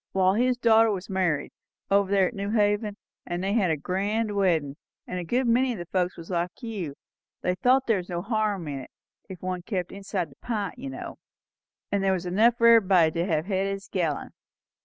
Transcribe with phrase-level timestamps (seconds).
[0.13, 1.51] Wall, his daughter was married,
[1.91, 5.75] over here at New Haven; and they had a grand weddin', and a good many
[5.75, 6.95] o' the folks was like you,
[7.43, 8.89] they thought there was no harm in it,
[9.29, 11.19] if one kept inside the pint, you know;
[11.91, 14.33] and there was enough for everybody to hev had his gallon.